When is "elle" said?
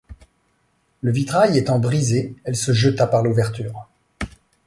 2.43-2.55